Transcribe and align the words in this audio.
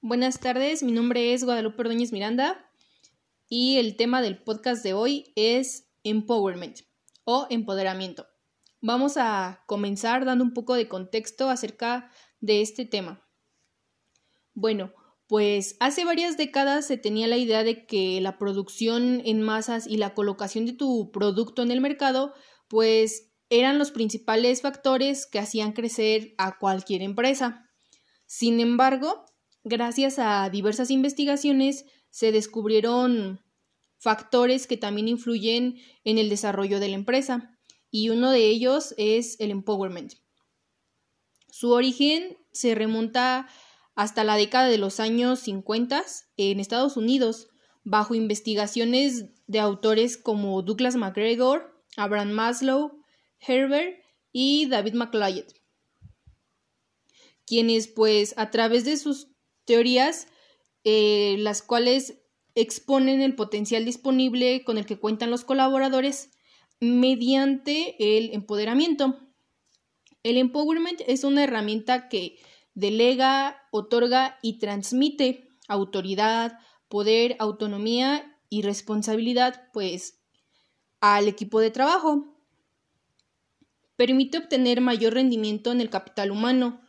Buenas 0.00 0.38
tardes, 0.38 0.84
mi 0.84 0.92
nombre 0.92 1.34
es 1.34 1.42
Guadalupe 1.42 1.80
Ordóñez 1.80 2.12
Miranda 2.12 2.70
y 3.48 3.78
el 3.78 3.96
tema 3.96 4.22
del 4.22 4.40
podcast 4.40 4.84
de 4.84 4.94
hoy 4.94 5.32
es 5.34 5.88
empowerment 6.04 6.82
o 7.24 7.48
empoderamiento. 7.50 8.24
Vamos 8.80 9.16
a 9.16 9.64
comenzar 9.66 10.24
dando 10.24 10.44
un 10.44 10.54
poco 10.54 10.74
de 10.74 10.86
contexto 10.86 11.50
acerca 11.50 12.12
de 12.38 12.60
este 12.60 12.84
tema. 12.84 13.26
Bueno, 14.54 14.92
pues 15.26 15.76
hace 15.80 16.04
varias 16.04 16.36
décadas 16.36 16.86
se 16.86 16.96
tenía 16.96 17.26
la 17.26 17.36
idea 17.36 17.64
de 17.64 17.84
que 17.84 18.20
la 18.20 18.38
producción 18.38 19.20
en 19.24 19.42
masas 19.42 19.88
y 19.88 19.96
la 19.96 20.14
colocación 20.14 20.64
de 20.64 20.74
tu 20.74 21.10
producto 21.10 21.64
en 21.64 21.72
el 21.72 21.80
mercado 21.80 22.34
pues 22.68 23.32
eran 23.50 23.80
los 23.80 23.90
principales 23.90 24.62
factores 24.62 25.26
que 25.26 25.40
hacían 25.40 25.72
crecer 25.72 26.34
a 26.38 26.56
cualquier 26.56 27.02
empresa. 27.02 27.68
Sin 28.26 28.60
embargo, 28.60 29.24
gracias 29.68 30.18
a 30.18 30.48
diversas 30.50 30.90
investigaciones 30.90 31.84
se 32.10 32.32
descubrieron 32.32 33.40
factores 33.98 34.66
que 34.66 34.76
también 34.76 35.08
influyen 35.08 35.78
en 36.04 36.18
el 36.18 36.28
desarrollo 36.28 36.80
de 36.80 36.88
la 36.88 36.94
empresa 36.94 37.58
y 37.90 38.10
uno 38.10 38.30
de 38.30 38.46
ellos 38.46 38.94
es 38.96 39.38
el 39.40 39.50
empowerment. 39.50 40.14
Su 41.50 41.72
origen 41.72 42.36
se 42.52 42.74
remonta 42.74 43.48
hasta 43.94 44.24
la 44.24 44.36
década 44.36 44.68
de 44.68 44.78
los 44.78 45.00
años 45.00 45.40
50 45.40 46.04
en 46.36 46.60
Estados 46.60 46.96
Unidos, 46.96 47.48
bajo 47.82 48.14
investigaciones 48.14 49.26
de 49.46 49.60
autores 49.60 50.16
como 50.16 50.62
Douglas 50.62 50.96
McGregor, 50.96 51.82
Abraham 51.96 52.30
Maslow, 52.30 53.02
Herbert 53.40 53.98
y 54.30 54.66
David 54.66 54.94
McLeod 54.94 55.46
quienes 57.48 57.88
pues 57.88 58.34
a 58.36 58.50
través 58.50 58.84
de 58.84 58.98
sus 58.98 59.28
teorías, 59.68 60.28
eh, 60.82 61.36
las 61.40 61.60
cuales 61.60 62.22
exponen 62.54 63.20
el 63.20 63.34
potencial 63.34 63.84
disponible 63.84 64.64
con 64.64 64.78
el 64.78 64.86
que 64.86 64.98
cuentan 64.98 65.30
los 65.30 65.44
colaboradores 65.44 66.30
mediante 66.80 67.94
el 67.98 68.32
empoderamiento. 68.32 69.18
El 70.22 70.38
empowerment 70.38 71.02
es 71.06 71.22
una 71.22 71.44
herramienta 71.44 72.08
que 72.08 72.38
delega, 72.72 73.60
otorga 73.70 74.38
y 74.40 74.58
transmite 74.58 75.50
autoridad, 75.68 76.58
poder, 76.88 77.36
autonomía 77.38 78.40
y 78.48 78.62
responsabilidad 78.62 79.68
pues 79.74 80.22
al 81.00 81.28
equipo 81.28 81.60
de 81.60 81.70
trabajo. 81.70 82.40
Permite 83.96 84.38
obtener 84.38 84.80
mayor 84.80 85.12
rendimiento 85.12 85.72
en 85.72 85.82
el 85.82 85.90
capital 85.90 86.30
humano, 86.30 86.80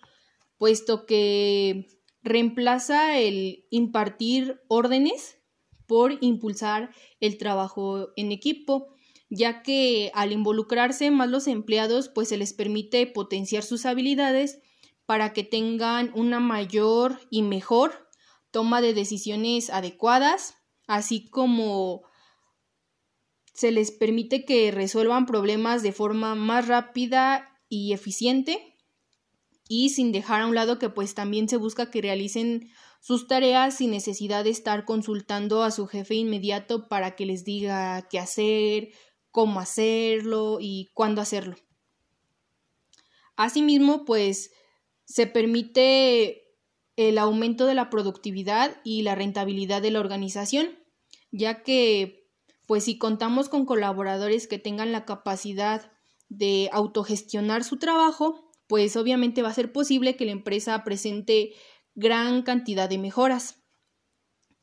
puesto 0.57 1.05
que 1.05 1.98
reemplaza 2.29 3.17
el 3.19 3.65
impartir 3.69 4.61
órdenes 4.67 5.39
por 5.87 6.17
impulsar 6.21 6.91
el 7.19 7.37
trabajo 7.37 8.09
en 8.15 8.31
equipo, 8.31 8.95
ya 9.29 9.63
que 9.63 10.11
al 10.13 10.31
involucrarse 10.31 11.11
más 11.11 11.29
los 11.29 11.47
empleados, 11.47 12.09
pues 12.09 12.29
se 12.29 12.37
les 12.37 12.53
permite 12.53 13.05
potenciar 13.07 13.63
sus 13.63 13.85
habilidades 13.85 14.59
para 15.05 15.33
que 15.33 15.43
tengan 15.43 16.11
una 16.13 16.39
mayor 16.39 17.19
y 17.31 17.41
mejor 17.41 18.07
toma 18.51 18.81
de 18.81 18.93
decisiones 18.93 19.69
adecuadas, 19.69 20.55
así 20.87 21.27
como 21.29 22.03
se 23.53 23.71
les 23.71 23.91
permite 23.91 24.45
que 24.45 24.71
resuelvan 24.71 25.25
problemas 25.25 25.83
de 25.83 25.91
forma 25.91 26.35
más 26.35 26.67
rápida 26.67 27.49
y 27.67 27.93
eficiente 27.93 28.77
y 29.69 29.89
sin 29.89 30.11
dejar 30.11 30.41
a 30.41 30.47
un 30.47 30.55
lado 30.55 30.79
que 30.79 30.89
pues 30.89 31.13
también 31.13 31.47
se 31.47 31.55
busca 31.55 31.91
que 31.91 32.01
realicen 32.01 32.71
sus 32.99 33.27
tareas 33.27 33.77
sin 33.77 33.91
necesidad 33.91 34.43
de 34.43 34.49
estar 34.49 34.83
consultando 34.83 35.63
a 35.63 35.69
su 35.69 35.85
jefe 35.85 36.15
inmediato 36.15 36.89
para 36.89 37.15
que 37.15 37.27
les 37.27 37.45
diga 37.45 38.07
qué 38.09 38.17
hacer, 38.17 38.89
cómo 39.29 39.59
hacerlo 39.59 40.57
y 40.59 40.89
cuándo 40.95 41.21
hacerlo. 41.21 41.55
Asimismo, 43.37 44.05
pues 44.05 44.51
se 45.05 45.27
permite 45.27 46.47
el 46.95 47.19
aumento 47.19 47.67
de 47.67 47.75
la 47.75 47.91
productividad 47.91 48.81
y 48.83 49.03
la 49.03 49.13
rentabilidad 49.13 49.83
de 49.83 49.91
la 49.91 49.99
organización, 49.99 50.79
ya 51.31 51.61
que 51.61 52.27
pues 52.65 52.85
si 52.85 52.97
contamos 52.97 53.49
con 53.49 53.65
colaboradores 53.65 54.47
que 54.47 54.57
tengan 54.57 54.91
la 54.91 55.05
capacidad 55.05 55.91
de 56.27 56.69
autogestionar 56.71 57.63
su 57.63 57.77
trabajo, 57.77 58.48
pues 58.69 58.95
obviamente 58.95 59.41
va 59.41 59.49
a 59.49 59.53
ser 59.53 59.71
posible 59.71 60.15
que 60.15 60.25
la 60.25 60.31
empresa 60.31 60.83
presente 60.83 61.55
gran 61.95 62.43
cantidad 62.43 62.87
de 62.87 62.99
mejoras. 62.99 63.63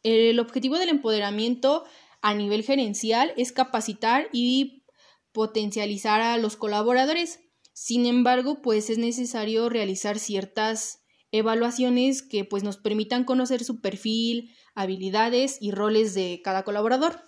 El 0.05 0.39
objetivo 0.39 0.79
del 0.79 0.91
empoderamiento 0.91 1.85
a 2.23 2.33
nivel 2.33 2.63
gerencial 2.63 3.35
es 3.37 3.51
capacitar 3.51 4.29
y 4.33 4.85
potencializar 5.33 6.21
a 6.21 6.39
los 6.39 6.57
colaboradores. 6.57 7.41
Sin 7.73 8.07
embargo, 8.07 8.63
pues 8.63 8.91
es 8.91 8.99
necesario 8.99 9.69
realizar 9.69 10.21
ciertas 10.21 11.03
evaluaciones 11.33 12.23
que 12.23 12.45
pues 12.45 12.63
nos 12.63 12.77
permitan 12.77 13.25
conocer 13.25 13.65
su 13.65 13.81
perfil, 13.81 14.55
habilidades 14.77 15.59
y 15.61 15.73
roles 15.73 16.15
de 16.15 16.41
cada 16.45 16.63
colaborador. 16.63 17.23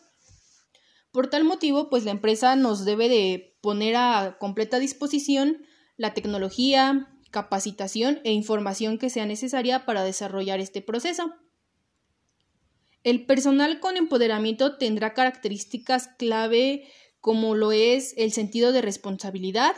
Por 1.11 1.29
tal 1.29 1.43
motivo, 1.43 1.91
pues 1.91 2.05
la 2.05 2.13
empresa 2.13 2.55
nos 2.55 2.85
debe 2.85 3.09
de 3.09 3.59
poner 3.63 3.97
a 3.97 4.37
completa 4.39 4.79
disposición 4.79 5.65
la 5.99 6.15
tecnología, 6.15 7.09
capacitación 7.31 8.21
e 8.25 8.33
información 8.33 8.97
que 8.97 9.11
sea 9.11 9.27
necesaria 9.27 9.85
para 9.85 10.05
desarrollar 10.05 10.61
este 10.61 10.81
proceso. 10.81 11.35
El 13.05 13.27
personal 13.27 13.81
con 13.81 13.97
empoderamiento 13.97 14.79
tendrá 14.79 15.13
características 15.13 16.09
clave 16.19 16.89
como 17.21 17.55
lo 17.55 17.73
es 17.73 18.15
el 18.17 18.33
sentido 18.33 18.73
de 18.73 18.81
responsabilidad. 18.81 19.75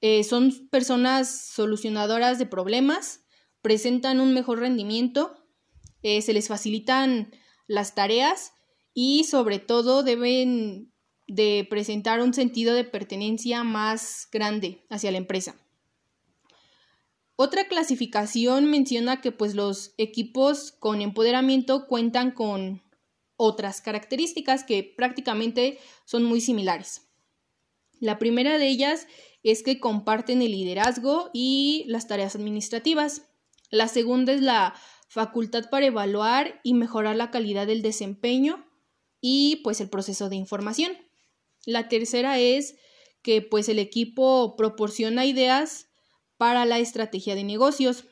Eh, 0.00 0.24
son 0.24 0.68
personas 0.70 1.28
solucionadoras 1.52 2.38
de 2.38 2.46
problemas, 2.46 3.24
presentan 3.62 4.20
un 4.20 4.32
mejor 4.32 4.60
rendimiento, 4.60 5.44
eh, 6.02 6.22
se 6.22 6.32
les 6.32 6.48
facilitan 6.48 7.32
las 7.66 7.94
tareas 7.94 8.52
y 8.94 9.24
sobre 9.24 9.58
todo 9.58 10.02
deben 10.02 10.92
de 11.28 11.66
presentar 11.68 12.20
un 12.20 12.34
sentido 12.34 12.74
de 12.74 12.84
pertenencia 12.84 13.62
más 13.62 14.26
grande 14.32 14.84
hacia 14.88 15.12
la 15.12 15.18
empresa. 15.18 15.54
Otra 17.36 17.68
clasificación 17.68 18.68
menciona 18.68 19.20
que 19.20 19.30
pues 19.30 19.54
los 19.54 19.94
equipos 19.96 20.72
con 20.72 21.00
empoderamiento 21.02 21.86
cuentan 21.86 22.32
con 22.32 22.82
otras 23.36 23.80
características 23.80 24.64
que 24.64 24.82
prácticamente 24.82 25.78
son 26.04 26.24
muy 26.24 26.40
similares. 26.40 27.02
La 28.00 28.18
primera 28.18 28.58
de 28.58 28.66
ellas 28.66 29.06
es 29.44 29.62
que 29.62 29.78
comparten 29.78 30.42
el 30.42 30.50
liderazgo 30.50 31.30
y 31.32 31.84
las 31.86 32.08
tareas 32.08 32.34
administrativas. 32.34 33.22
La 33.70 33.86
segunda 33.86 34.32
es 34.32 34.40
la 34.40 34.74
facultad 35.08 35.70
para 35.70 35.86
evaluar 35.86 36.60
y 36.64 36.74
mejorar 36.74 37.14
la 37.14 37.30
calidad 37.30 37.66
del 37.66 37.82
desempeño 37.82 38.66
y 39.20 39.60
pues 39.62 39.80
el 39.80 39.88
proceso 39.88 40.28
de 40.28 40.36
información. 40.36 40.92
La 41.68 41.86
tercera 41.86 42.38
es 42.38 42.76
que 43.20 43.42
pues 43.42 43.68
el 43.68 43.78
equipo 43.78 44.56
proporciona 44.56 45.26
ideas 45.26 45.90
para 46.38 46.64
la 46.64 46.78
estrategia 46.78 47.34
de 47.34 47.44
negocios. 47.44 48.06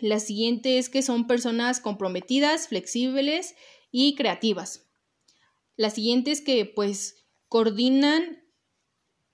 La 0.00 0.18
siguiente 0.18 0.78
es 0.78 0.88
que 0.88 1.02
son 1.02 1.28
personas 1.28 1.78
comprometidas, 1.78 2.66
flexibles 2.66 3.54
y 3.92 4.16
creativas. 4.16 4.88
La 5.76 5.90
siguiente 5.90 6.32
es 6.32 6.40
que 6.40 6.64
pues 6.64 7.28
coordinan 7.46 8.42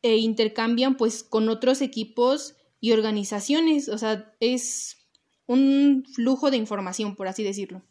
e 0.02 0.18
intercambian 0.18 0.98
pues 0.98 1.22
con 1.22 1.48
otros 1.48 1.80
equipos 1.80 2.56
y 2.80 2.92
organizaciones, 2.92 3.88
o 3.88 3.96
sea, 3.96 4.36
es 4.40 4.98
un 5.46 6.04
flujo 6.12 6.50
de 6.50 6.58
información, 6.58 7.16
por 7.16 7.28
así 7.28 7.42
decirlo. 7.42 7.82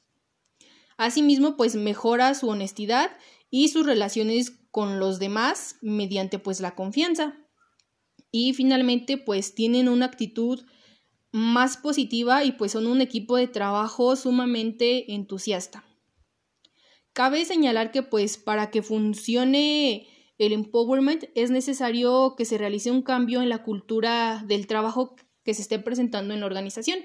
Asimismo, 0.98 1.58
pues 1.58 1.76
mejora 1.76 2.36
su 2.36 2.48
honestidad 2.48 3.10
y 3.52 3.68
sus 3.68 3.86
relaciones 3.86 4.52
con 4.72 4.98
los 4.98 5.20
demás 5.20 5.76
mediante 5.82 6.40
pues 6.40 6.62
la 6.62 6.74
confianza. 6.74 7.38
Y 8.32 8.54
finalmente 8.54 9.18
pues 9.18 9.54
tienen 9.54 9.90
una 9.90 10.06
actitud 10.06 10.66
más 11.32 11.78
positiva 11.78 12.44
y 12.44 12.54
pues 12.54 12.72
son 12.72 12.88
un 12.88 13.02
equipo 13.02 13.36
de 13.38 13.48
trabajo 13.48 14.16
sumamente 14.16 15.14
entusiasta. 15.14 15.86
Cabe 17.14 17.44
señalar 17.44 17.92
que 17.92 18.04
pues 18.04 18.38
para 18.38 18.72
que 18.72 18.82
funcione 18.82 20.08
el 20.38 20.54
empowerment 20.54 21.26
es 21.36 21.52
necesario 21.52 22.36
que 22.38 22.46
se 22.46 22.58
realice 22.58 22.90
un 22.90 23.02
cambio 23.02 23.42
en 23.42 23.50
la 23.50 23.64
cultura 23.64 24.44
del 24.48 24.66
trabajo 24.66 25.16
que 25.44 25.54
se 25.54 25.62
esté 25.62 25.78
presentando 25.78 26.34
en 26.34 26.40
la 26.40 26.46
organización. 26.46 27.00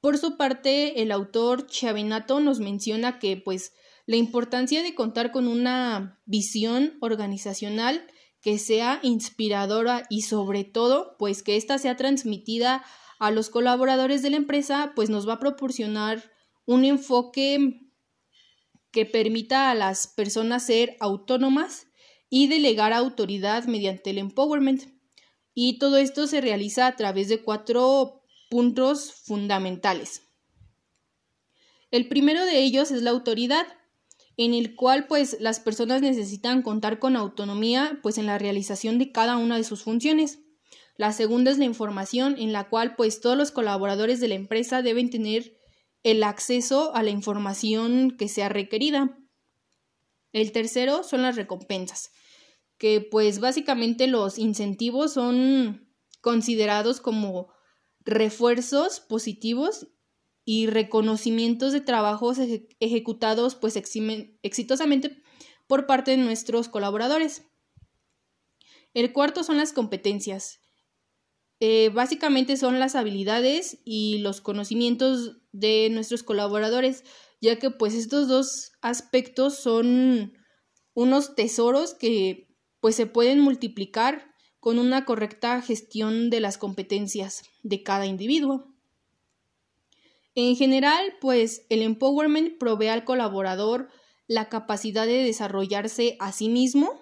Por 0.00 0.18
su 0.18 0.36
parte, 0.36 1.00
el 1.02 1.12
autor 1.12 1.66
Chavinato 1.66 2.40
nos 2.40 2.58
menciona 2.58 3.18
que 3.18 3.36
pues 3.36 3.72
la 4.06 4.16
importancia 4.16 4.82
de 4.82 4.94
contar 4.94 5.32
con 5.32 5.48
una 5.48 6.20
visión 6.24 6.96
organizacional 7.00 8.06
que 8.40 8.58
sea 8.58 9.00
inspiradora 9.02 10.06
y 10.08 10.22
sobre 10.22 10.64
todo, 10.64 11.16
pues 11.18 11.42
que 11.42 11.56
ésta 11.56 11.78
sea 11.78 11.96
transmitida 11.96 12.84
a 13.18 13.30
los 13.30 13.50
colaboradores 13.50 14.22
de 14.22 14.30
la 14.30 14.36
empresa, 14.36 14.92
pues 14.94 15.10
nos 15.10 15.28
va 15.28 15.34
a 15.34 15.40
proporcionar 15.40 16.30
un 16.64 16.84
enfoque 16.84 17.80
que 18.92 19.04
permita 19.04 19.70
a 19.70 19.74
las 19.74 20.06
personas 20.06 20.64
ser 20.64 20.96
autónomas 21.00 21.88
y 22.30 22.46
delegar 22.46 22.92
autoridad 22.92 23.64
mediante 23.64 24.10
el 24.10 24.18
empowerment. 24.18 24.84
Y 25.54 25.78
todo 25.78 25.96
esto 25.96 26.26
se 26.26 26.40
realiza 26.40 26.86
a 26.86 26.96
través 26.96 27.28
de 27.28 27.42
cuatro 27.42 28.22
puntos 28.50 29.12
fundamentales. 29.12 30.22
El 31.90 32.08
primero 32.08 32.44
de 32.44 32.62
ellos 32.62 32.90
es 32.90 33.02
la 33.02 33.10
autoridad, 33.10 33.66
en 34.36 34.54
el 34.54 34.74
cual 34.74 35.06
pues 35.06 35.38
las 35.40 35.60
personas 35.60 36.02
necesitan 36.02 36.62
contar 36.62 36.98
con 36.98 37.16
autonomía 37.16 37.98
pues 38.02 38.18
en 38.18 38.26
la 38.26 38.38
realización 38.38 38.98
de 38.98 39.12
cada 39.12 39.36
una 39.38 39.56
de 39.56 39.64
sus 39.64 39.82
funciones. 39.82 40.40
La 40.96 41.12
segunda 41.12 41.50
es 41.50 41.58
la 41.58 41.64
información, 41.64 42.36
en 42.38 42.52
la 42.52 42.68
cual 42.68 42.96
pues 42.96 43.20
todos 43.20 43.36
los 43.36 43.50
colaboradores 43.50 44.20
de 44.20 44.28
la 44.28 44.34
empresa 44.34 44.82
deben 44.82 45.10
tener 45.10 45.56
el 46.02 46.22
acceso 46.22 46.94
a 46.94 47.02
la 47.02 47.10
información 47.10 48.16
que 48.16 48.28
sea 48.28 48.48
requerida. 48.48 49.18
El 50.32 50.52
tercero 50.52 51.02
son 51.02 51.22
las 51.22 51.36
recompensas, 51.36 52.10
que 52.78 53.00
pues 53.00 53.40
básicamente 53.40 54.06
los 54.06 54.38
incentivos 54.38 55.14
son 55.14 55.90
considerados 56.20 57.00
como 57.00 57.48
refuerzos 58.04 59.00
positivos 59.00 59.88
y 60.46 60.68
reconocimientos 60.68 61.72
de 61.72 61.80
trabajos 61.82 62.38
ejecutados 62.78 63.56
pues 63.56 63.76
exitosamente 63.76 65.22
por 65.66 65.86
parte 65.86 66.12
de 66.12 66.18
nuestros 66.18 66.68
colaboradores. 66.68 67.42
El 68.94 69.12
cuarto 69.12 69.42
son 69.42 69.58
las 69.58 69.72
competencias. 69.72 70.60
Eh, 71.58 71.90
básicamente 71.92 72.56
son 72.56 72.78
las 72.78 72.94
habilidades 72.94 73.80
y 73.84 74.18
los 74.18 74.40
conocimientos 74.40 75.38
de 75.50 75.88
nuestros 75.90 76.22
colaboradores, 76.22 77.02
ya 77.40 77.58
que 77.58 77.70
pues 77.70 77.94
estos 77.94 78.28
dos 78.28 78.72
aspectos 78.82 79.58
son 79.58 80.32
unos 80.94 81.34
tesoros 81.34 81.94
que 81.94 82.46
pues 82.80 82.94
se 82.94 83.06
pueden 83.06 83.40
multiplicar 83.40 84.30
con 84.60 84.78
una 84.78 85.04
correcta 85.04 85.60
gestión 85.60 86.30
de 86.30 86.38
las 86.38 86.56
competencias 86.56 87.42
de 87.64 87.82
cada 87.82 88.06
individuo. 88.06 88.75
En 90.36 90.54
general, 90.54 91.14
pues 91.18 91.64
el 91.70 91.80
empowerment 91.80 92.58
provee 92.58 92.88
al 92.88 93.04
colaborador 93.04 93.88
la 94.28 94.50
capacidad 94.50 95.06
de 95.06 95.24
desarrollarse 95.24 96.16
a 96.20 96.30
sí 96.30 96.50
mismo, 96.50 97.00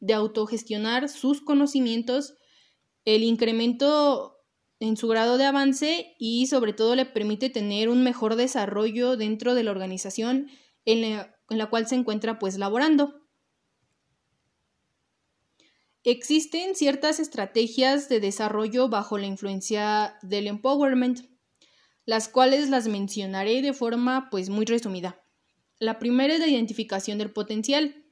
de 0.00 0.14
autogestionar 0.14 1.08
sus 1.08 1.40
conocimientos, 1.40 2.34
el 3.04 3.22
incremento 3.22 4.36
en 4.80 4.96
su 4.96 5.06
grado 5.06 5.38
de 5.38 5.44
avance 5.44 6.16
y 6.18 6.48
sobre 6.48 6.72
todo 6.72 6.96
le 6.96 7.06
permite 7.06 7.50
tener 7.50 7.88
un 7.88 8.02
mejor 8.02 8.34
desarrollo 8.34 9.16
dentro 9.16 9.54
de 9.54 9.62
la 9.62 9.70
organización 9.70 10.48
en 10.84 11.24
la, 11.48 11.70
cual 11.70 11.86
se 11.86 11.94
encuentra 11.94 12.40
pues 12.40 12.58
laborando. 12.58 13.14
Existen 16.02 16.74
ciertas 16.74 17.20
estrategias 17.20 18.08
de 18.08 18.18
desarrollo 18.18 18.88
bajo 18.88 19.18
la 19.18 19.26
influencia 19.26 20.16
del 20.22 20.48
empowerment 20.48 21.31
las 22.04 22.28
cuales 22.28 22.68
las 22.68 22.88
mencionaré 22.88 23.62
de 23.62 23.72
forma 23.72 24.28
pues 24.30 24.48
muy 24.48 24.64
resumida. 24.64 25.24
La 25.78 25.98
primera 25.98 26.34
es 26.34 26.40
la 26.40 26.48
identificación 26.48 27.18
del 27.18 27.32
potencial. 27.32 28.04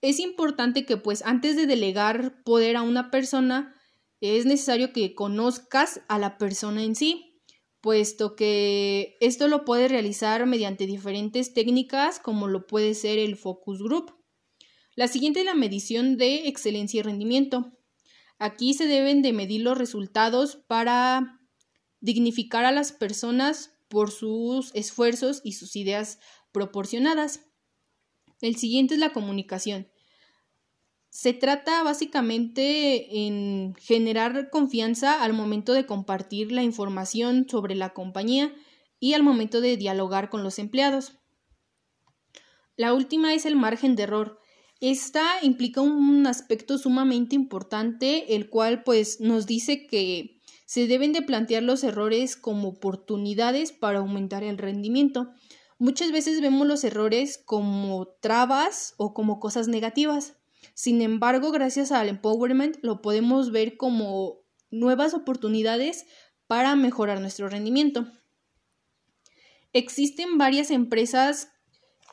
Es 0.00 0.18
importante 0.18 0.86
que 0.86 0.96
pues 0.96 1.22
antes 1.24 1.56
de 1.56 1.66
delegar 1.66 2.42
poder 2.44 2.76
a 2.76 2.82
una 2.82 3.10
persona 3.10 3.74
es 4.20 4.46
necesario 4.46 4.92
que 4.92 5.14
conozcas 5.14 6.02
a 6.08 6.18
la 6.18 6.38
persona 6.38 6.82
en 6.82 6.94
sí, 6.94 7.42
puesto 7.80 8.36
que 8.36 9.16
esto 9.20 9.48
lo 9.48 9.64
puedes 9.64 9.90
realizar 9.90 10.46
mediante 10.46 10.86
diferentes 10.86 11.54
técnicas 11.54 12.20
como 12.20 12.48
lo 12.48 12.66
puede 12.66 12.94
ser 12.94 13.18
el 13.18 13.36
focus 13.36 13.82
group. 13.82 14.14
La 14.94 15.08
siguiente 15.08 15.40
es 15.40 15.46
la 15.46 15.54
medición 15.54 16.16
de 16.18 16.48
excelencia 16.48 17.00
y 17.00 17.02
rendimiento. 17.02 17.72
Aquí 18.38 18.74
se 18.74 18.86
deben 18.86 19.22
de 19.22 19.32
medir 19.32 19.62
los 19.62 19.78
resultados 19.78 20.56
para 20.66 21.39
dignificar 22.00 22.64
a 22.64 22.72
las 22.72 22.92
personas 22.92 23.72
por 23.88 24.10
sus 24.10 24.74
esfuerzos 24.74 25.40
y 25.44 25.52
sus 25.52 25.76
ideas 25.76 26.18
proporcionadas. 26.52 27.40
El 28.40 28.56
siguiente 28.56 28.94
es 28.94 29.00
la 29.00 29.12
comunicación. 29.12 29.88
Se 31.10 31.32
trata 31.32 31.82
básicamente 31.82 33.26
en 33.26 33.74
generar 33.74 34.48
confianza 34.50 35.22
al 35.22 35.32
momento 35.32 35.72
de 35.72 35.84
compartir 35.84 36.52
la 36.52 36.62
información 36.62 37.46
sobre 37.50 37.74
la 37.74 37.92
compañía 37.92 38.54
y 39.00 39.14
al 39.14 39.24
momento 39.24 39.60
de 39.60 39.76
dialogar 39.76 40.30
con 40.30 40.44
los 40.44 40.58
empleados. 40.60 41.18
La 42.76 42.94
última 42.94 43.34
es 43.34 43.44
el 43.44 43.56
margen 43.56 43.96
de 43.96 44.04
error. 44.04 44.40
Esta 44.80 45.26
implica 45.42 45.80
un 45.80 46.26
aspecto 46.26 46.78
sumamente 46.78 47.34
importante, 47.34 48.36
el 48.36 48.48
cual 48.48 48.84
pues 48.84 49.20
nos 49.20 49.46
dice 49.46 49.86
que 49.86 50.39
se 50.70 50.86
deben 50.86 51.12
de 51.12 51.22
plantear 51.22 51.64
los 51.64 51.82
errores 51.82 52.36
como 52.36 52.68
oportunidades 52.68 53.72
para 53.72 53.98
aumentar 53.98 54.44
el 54.44 54.56
rendimiento. 54.56 55.32
Muchas 55.80 56.12
veces 56.12 56.40
vemos 56.40 56.64
los 56.64 56.84
errores 56.84 57.42
como 57.44 58.06
trabas 58.20 58.94
o 58.96 59.12
como 59.12 59.40
cosas 59.40 59.66
negativas. 59.66 60.36
Sin 60.74 61.02
embargo, 61.02 61.50
gracias 61.50 61.90
al 61.90 62.08
empowerment 62.08 62.76
lo 62.82 63.02
podemos 63.02 63.50
ver 63.50 63.76
como 63.76 64.42
nuevas 64.70 65.12
oportunidades 65.12 66.06
para 66.46 66.76
mejorar 66.76 67.20
nuestro 67.20 67.48
rendimiento. 67.48 68.06
Existen 69.72 70.38
varias 70.38 70.70
empresas 70.70 71.50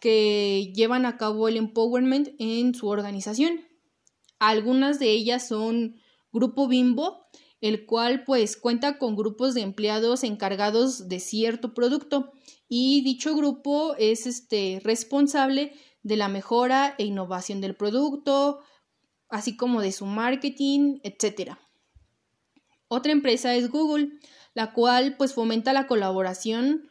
que 0.01 0.73
llevan 0.73 1.05
a 1.05 1.17
cabo 1.17 1.47
el 1.47 1.57
empowerment 1.57 2.29
en 2.39 2.73
su 2.73 2.87
organización. 2.87 3.61
Algunas 4.39 4.97
de 4.97 5.11
ellas 5.11 5.47
son 5.47 5.97
Grupo 6.33 6.67
Bimbo, 6.67 7.27
el 7.61 7.85
cual 7.85 8.23
pues 8.23 8.57
cuenta 8.57 8.97
con 8.97 9.15
grupos 9.15 9.53
de 9.53 9.61
empleados 9.61 10.23
encargados 10.23 11.07
de 11.07 11.19
cierto 11.19 11.73
producto 11.73 12.31
y 12.69 13.01
dicho 13.01 13.35
grupo 13.35 13.95
es 13.97 14.27
este 14.27 14.79
responsable 14.83 15.73
de 16.03 16.17
la 16.17 16.27
mejora 16.27 16.95
e 16.97 17.05
innovación 17.05 17.61
del 17.61 17.75
producto, 17.75 18.59
así 19.29 19.57
como 19.57 19.81
de 19.81 19.91
su 19.91 20.05
marketing, 20.05 20.99
etc. 21.03 21.53
Otra 22.87 23.11
empresa 23.11 23.55
es 23.55 23.69
Google, 23.69 24.09
la 24.53 24.73
cual 24.73 25.15
pues 25.17 25.33
fomenta 25.33 25.73
la 25.73 25.87
colaboración 25.87 26.89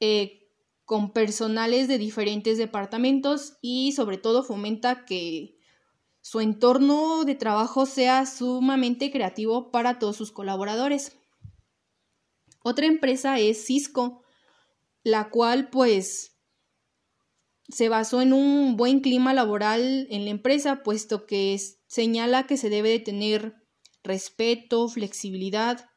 eh, 0.00 0.48
con 0.84 1.12
personales 1.12 1.88
de 1.88 1.98
diferentes 1.98 2.58
departamentos 2.58 3.58
y 3.60 3.92
sobre 3.92 4.16
todo 4.18 4.42
fomenta 4.42 5.04
que 5.04 5.57
su 6.28 6.40
entorno 6.40 7.24
de 7.24 7.34
trabajo 7.36 7.86
sea 7.86 8.26
sumamente 8.26 9.10
creativo 9.10 9.70
para 9.70 9.98
todos 9.98 10.14
sus 10.14 10.30
colaboradores. 10.30 11.16
Otra 12.62 12.84
empresa 12.84 13.38
es 13.38 13.64
Cisco, 13.64 14.22
la 15.02 15.30
cual 15.30 15.70
pues 15.70 16.36
se 17.70 17.88
basó 17.88 18.20
en 18.20 18.34
un 18.34 18.76
buen 18.76 19.00
clima 19.00 19.32
laboral 19.32 20.06
en 20.10 20.26
la 20.26 20.30
empresa, 20.30 20.82
puesto 20.82 21.24
que 21.24 21.58
señala 21.86 22.46
que 22.46 22.58
se 22.58 22.68
debe 22.68 22.90
de 22.90 23.00
tener 23.00 23.54
respeto, 24.04 24.86
flexibilidad, 24.90 25.88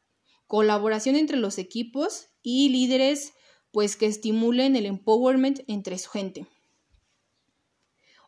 colaboración 0.48 1.18
entre 1.18 1.36
los 1.36 1.58
equipos 1.58 2.30
y 2.42 2.70
líderes 2.70 3.34
pues 3.72 3.98
que 3.98 4.06
estimulen 4.06 4.78
el 4.78 4.86
empowerment 4.86 5.60
entre 5.68 5.98
su 5.98 6.10
gente. 6.10 6.48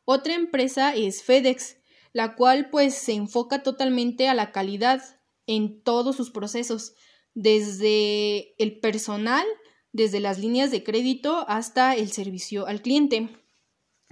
Otra 0.03 0.35
empresa 0.35 0.93
es 0.95 1.23
FedEx, 1.23 1.77
la 2.13 2.35
cual 2.35 2.69
pues 2.69 2.93
se 2.93 3.13
enfoca 3.13 3.63
totalmente 3.63 4.29
a 4.29 4.33
la 4.33 4.51
calidad 4.51 5.03
en 5.47 5.81
todos 5.81 6.15
sus 6.15 6.31
procesos, 6.31 6.93
desde 7.33 8.55
el 8.61 8.79
personal, 8.79 9.45
desde 9.91 10.19
las 10.19 10.39
líneas 10.39 10.71
de 10.71 10.83
crédito 10.83 11.45
hasta 11.49 11.95
el 11.95 12.11
servicio 12.11 12.67
al 12.67 12.81
cliente. 12.81 13.29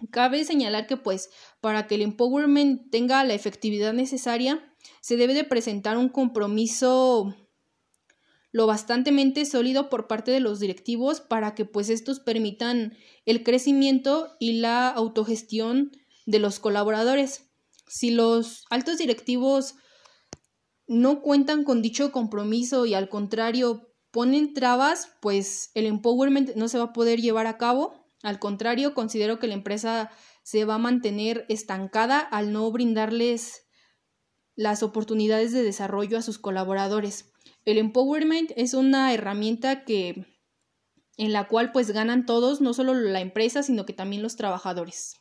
Cabe 0.09 0.43
señalar 0.43 0.87
que 0.87 0.97
pues 0.97 1.29
para 1.61 1.85
que 1.85 1.95
el 1.95 2.01
empowerment 2.01 2.89
tenga 2.89 3.23
la 3.23 3.35
efectividad 3.35 3.93
necesaria, 3.93 4.73
se 4.99 5.15
debe 5.15 5.35
de 5.35 5.43
presentar 5.43 5.97
un 5.97 6.09
compromiso 6.09 7.35
lo 8.51 8.67
bastantemente 8.67 9.45
sólido 9.45 9.89
por 9.89 10.07
parte 10.07 10.31
de 10.31 10.41
los 10.41 10.59
directivos 10.59 11.21
para 11.21 11.55
que 11.55 11.65
pues 11.65 11.89
estos 11.89 12.19
permitan 12.19 12.97
el 13.25 13.43
crecimiento 13.43 14.35
y 14.39 14.53
la 14.53 14.89
autogestión 14.89 15.91
de 16.25 16.39
los 16.39 16.59
colaboradores. 16.59 17.50
Si 17.91 18.09
los 18.09 18.63
altos 18.69 18.99
directivos 18.99 19.75
no 20.87 21.21
cuentan 21.21 21.65
con 21.65 21.81
dicho 21.81 22.13
compromiso 22.13 22.85
y 22.85 22.93
al 22.93 23.09
contrario 23.09 23.93
ponen 24.11 24.53
trabas, 24.53 25.17
pues 25.21 25.71
el 25.73 25.85
empowerment 25.85 26.55
no 26.55 26.69
se 26.69 26.77
va 26.77 26.85
a 26.85 26.93
poder 26.93 27.19
llevar 27.19 27.47
a 27.47 27.57
cabo. 27.57 28.07
Al 28.23 28.39
contrario, 28.39 28.93
considero 28.93 29.39
que 29.39 29.47
la 29.47 29.55
empresa 29.55 30.09
se 30.41 30.63
va 30.63 30.75
a 30.75 30.77
mantener 30.77 31.45
estancada 31.49 32.19
al 32.19 32.53
no 32.53 32.71
brindarles 32.71 33.67
las 34.55 34.83
oportunidades 34.83 35.51
de 35.51 35.61
desarrollo 35.61 36.17
a 36.17 36.21
sus 36.21 36.39
colaboradores. 36.39 37.33
El 37.65 37.77
empowerment 37.77 38.51
es 38.55 38.73
una 38.73 39.13
herramienta 39.13 39.83
que 39.83 40.27
en 41.17 41.33
la 41.33 41.49
cual 41.49 41.73
pues 41.73 41.91
ganan 41.91 42.25
todos, 42.25 42.61
no 42.61 42.73
solo 42.73 42.93
la 42.93 43.19
empresa, 43.19 43.63
sino 43.63 43.85
que 43.85 43.91
también 43.91 44.21
los 44.21 44.37
trabajadores. 44.37 45.20